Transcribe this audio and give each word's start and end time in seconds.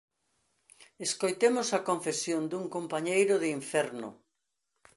Escoitemos 1.05 1.67
a 1.77 1.79
confesión 1.89 2.41
dun 2.51 2.63
compañeiro 2.75 3.35
de 3.41 3.49
inferno: 3.59 4.09